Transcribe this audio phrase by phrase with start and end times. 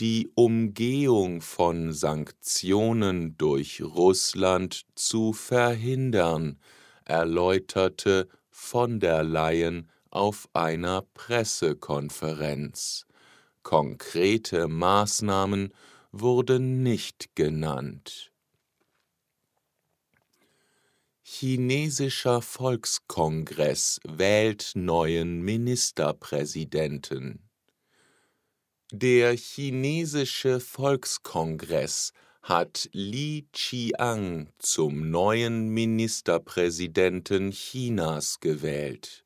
[0.00, 6.58] die Umgehung von Sanktionen durch Russland zu verhindern,
[7.04, 13.06] erläuterte von der Leyen auf einer Pressekonferenz.
[13.62, 15.72] Konkrete Maßnahmen
[16.10, 18.32] wurden nicht genannt.
[21.22, 27.48] Chinesischer Volkskongress wählt neuen Ministerpräsidenten.
[28.94, 32.12] Der chinesische Volkskongress
[32.42, 39.24] hat Li Qiang zum neuen Ministerpräsidenten Chinas gewählt.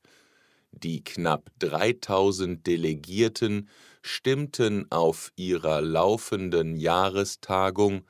[0.70, 3.68] Die knapp 3000 Delegierten
[4.02, 8.04] stimmten auf ihrer laufenden Jahrestagung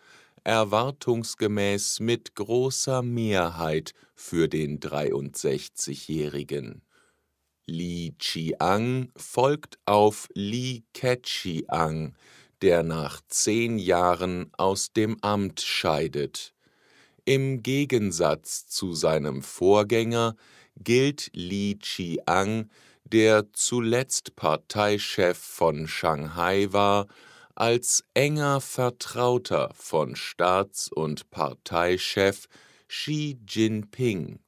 [0.44, 6.82] erwartungsgemäß mit großer Mehrheit für den 63-Jährigen.
[7.66, 12.14] Li Qiang folgt auf Li Keqiang,
[12.62, 16.54] der nach zehn Jahren aus dem Amt scheidet.
[17.24, 20.36] Im Gegensatz zu seinem Vorgänger
[20.76, 22.70] gilt Li Qiang,
[23.04, 27.08] der zuletzt Parteichef von Shanghai war,
[27.56, 32.46] als enger Vertrauter von Staats- und Parteichef
[32.88, 34.38] Xi Jinping.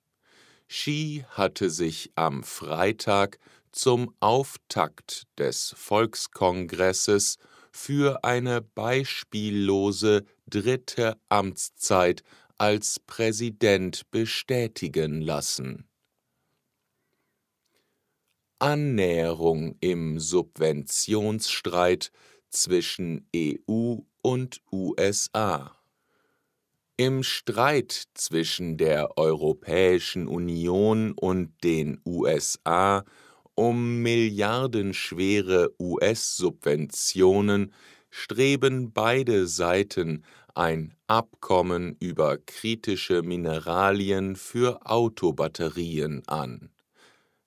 [0.69, 3.39] Xi hatte sich am Freitag
[3.73, 7.39] zum Auftakt des Volkskongresses
[7.73, 12.23] für eine beispiellose dritte Amtszeit
[12.59, 15.89] als Präsident bestätigen lassen.
[18.59, 22.11] Annäherung im Subventionsstreit
[22.51, 25.78] zwischen EU und USA
[26.99, 33.05] im Streit zwischen der Europäischen Union und den USA
[33.55, 37.73] um milliardenschwere US-Subventionen
[38.11, 46.71] streben beide Seiten ein Abkommen über kritische Mineralien für Autobatterien an.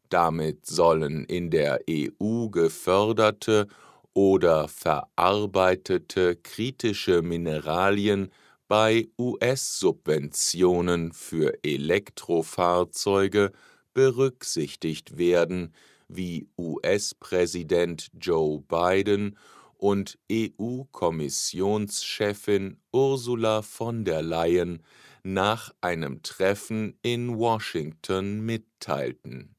[0.07, 3.67] Damit sollen in der EU geförderte
[4.13, 8.31] oder verarbeitete kritische Mineralien
[8.71, 13.51] bei US-Subventionen für Elektrofahrzeuge
[13.93, 15.73] berücksichtigt werden,
[16.07, 19.37] wie US-Präsident Joe Biden
[19.75, 24.81] und EU-Kommissionschefin Ursula von der Leyen
[25.21, 29.57] nach einem Treffen in Washington mitteilten.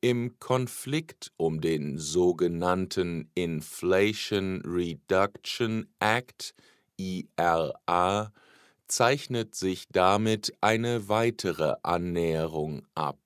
[0.00, 6.54] Im Konflikt um den sogenannten Inflation Reduction Act
[7.02, 8.32] IRA
[8.86, 13.18] zeichnet sich damit eine weitere Annäherung ab.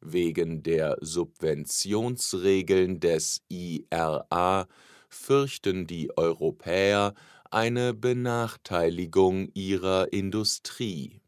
[0.00, 4.68] Wegen der Subventionsregeln des IRA
[5.08, 7.14] fürchten die Europäer
[7.50, 11.20] eine Benachteiligung ihrer Industrie.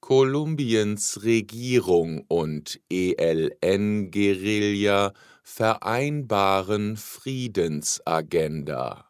[0.00, 5.12] Kolumbiens Regierung und ELN-Guerilla
[5.42, 9.06] vereinbaren Friedensagenda.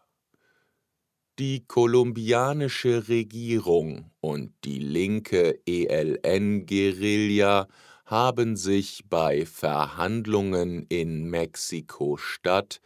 [1.39, 7.69] Die kolumbianische Regierung und die linke ELN-Guerilla
[8.05, 12.83] haben sich bei Verhandlungen in Mexiko-Stadt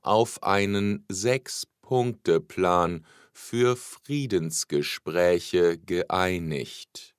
[0.00, 7.17] auf einen Sechs-Punkte-Plan für Friedensgespräche geeinigt.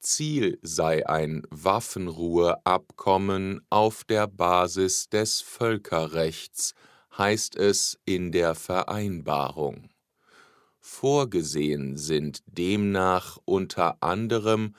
[0.00, 6.74] Ziel sei ein Waffenruheabkommen auf der Basis des Völkerrechts,
[7.16, 9.88] heißt es in der Vereinbarung.
[10.78, 14.74] Vorgesehen sind demnach unter anderem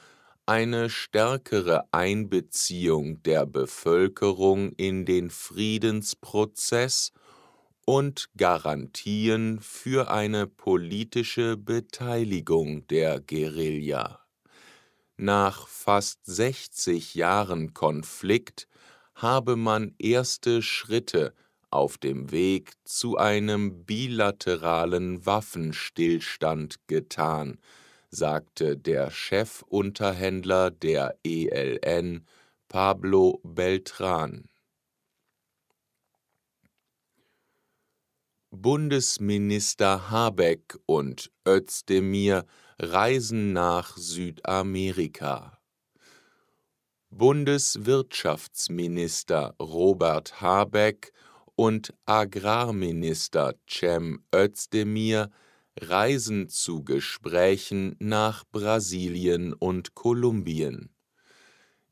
[0.45, 7.11] eine stärkere Einbeziehung der Bevölkerung in den Friedensprozess
[7.85, 14.20] und Garantien für eine politische Beteiligung der Guerilla.
[15.23, 18.67] Nach fast 60 Jahren Konflikt
[19.13, 21.35] habe man erste Schritte
[21.69, 27.59] auf dem Weg zu einem bilateralen Waffenstillstand getan,
[28.09, 32.25] sagte der Chefunterhändler der ELN
[32.67, 34.49] Pablo Beltran.
[38.53, 42.45] Bundesminister Habeck und Özdemir
[42.79, 45.57] reisen nach Südamerika.
[47.09, 51.13] Bundeswirtschaftsminister Robert Habeck
[51.55, 55.31] und Agrarminister Cem Özdemir
[55.79, 60.89] reisen zu Gesprächen nach Brasilien und Kolumbien.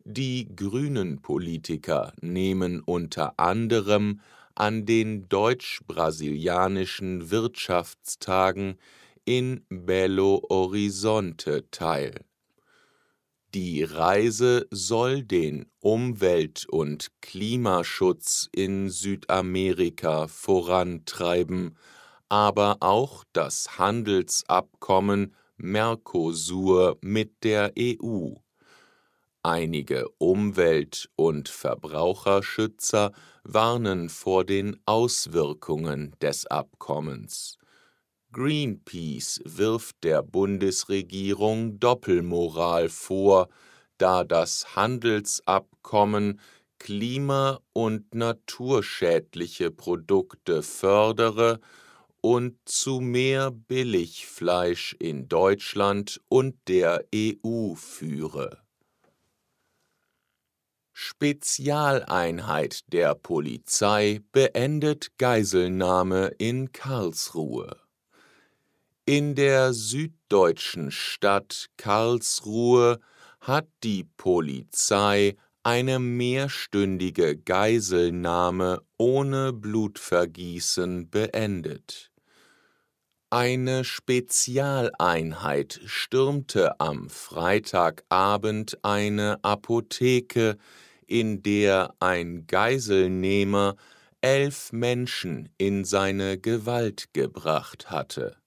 [0.04, 4.20] Die Grünen-Politiker nehmen unter anderem
[4.60, 8.78] an den deutsch-brasilianischen Wirtschaftstagen
[9.24, 12.26] in Belo Horizonte teil.
[13.56, 21.78] Die Reise soll den Umwelt- und Klimaschutz in Südamerika vorantreiben,
[22.28, 28.34] aber auch das Handelsabkommen Mercosur mit der EU.
[29.44, 33.14] Einige Umwelt- und Verbraucherschützer
[33.44, 37.58] warnen vor den Auswirkungen des Abkommens.
[38.34, 43.48] Greenpeace wirft der Bundesregierung Doppelmoral vor,
[43.98, 46.42] da das Handelsabkommen
[46.78, 51.62] klima- und naturschädliche Produkte fördere
[52.20, 58.69] und zu mehr Billigfleisch in Deutschland und der EU führe.
[61.02, 67.78] Spezialeinheit der Polizei beendet Geiselnahme in Karlsruhe.
[69.06, 73.00] In der süddeutschen Stadt Karlsruhe
[73.40, 82.12] hat die Polizei eine mehrstündige Geiselnahme ohne Blutvergießen beendet.
[83.30, 90.58] Eine Spezialeinheit stürmte am Freitagabend eine Apotheke,
[91.10, 93.76] in der ein Geiselnehmer
[94.22, 98.38] elf Menschen in seine Gewalt gebracht hatte.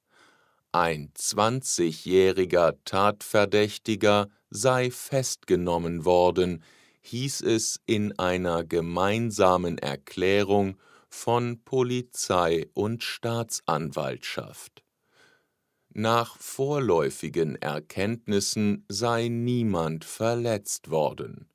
[0.70, 6.62] Ein 20-jähriger Tatverdächtiger sei festgenommen worden,
[7.00, 10.79] hieß es in einer gemeinsamen Erklärung
[11.09, 14.82] von Polizei und Staatsanwaltschaft.
[15.94, 21.51] Nach vorläufigen Erkenntnissen sei niemand verletzt worden.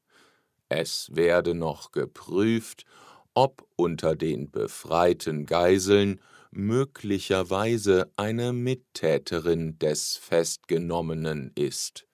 [0.69, 2.85] Es werde noch geprüft,
[3.33, 6.21] ob unter den befreiten Geiseln
[6.51, 12.07] möglicherweise eine Mittäterin des Festgenommenen ist.